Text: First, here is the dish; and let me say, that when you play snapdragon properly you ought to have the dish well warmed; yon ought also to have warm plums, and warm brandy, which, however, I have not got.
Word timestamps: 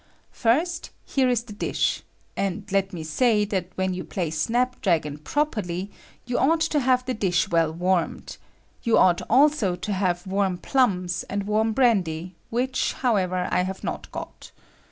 First, 0.31 0.89
here 1.05 1.29
is 1.29 1.43
the 1.43 1.53
dish; 1.53 2.01
and 2.35 2.65
let 2.71 2.91
me 2.91 3.03
say, 3.03 3.45
that 3.45 3.67
when 3.75 3.93
you 3.93 4.03
play 4.03 4.31
snapdragon 4.31 5.19
properly 5.19 5.91
you 6.25 6.39
ought 6.39 6.61
to 6.61 6.79
have 6.79 7.05
the 7.05 7.13
dish 7.13 7.49
well 7.51 7.71
warmed; 7.71 8.37
yon 8.81 8.97
ought 8.97 9.21
also 9.29 9.75
to 9.75 9.93
have 9.93 10.25
warm 10.25 10.57
plums, 10.57 11.21
and 11.29 11.43
warm 11.45 11.71
brandy, 11.73 12.33
which, 12.49 12.93
however, 12.93 13.47
I 13.51 13.61
have 13.61 13.83
not 13.83 14.11
got. 14.11 14.49